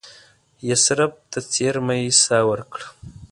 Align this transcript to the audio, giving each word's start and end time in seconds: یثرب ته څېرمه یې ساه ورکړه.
یثرب 0.69 1.11
ته 1.31 1.39
څېرمه 1.51 1.95
یې 2.01 2.09
ساه 2.23 2.43
ورکړه. 2.49 2.85